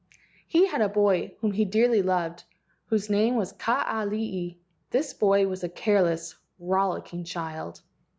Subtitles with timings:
[0.47, 2.43] He had a boy whom he dearly loved,
[2.87, 4.57] whose name was Kaa lii (rolling chief)..
[4.89, 7.81] This boy was a careless, rollicking child.